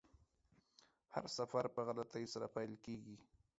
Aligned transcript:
هر 1.13 1.25
سفر 1.37 1.63
په 1.75 1.81
غلطۍ 1.87 2.25
سره 2.33 2.45
پیل 2.55 2.73
کیږي. 2.85 3.17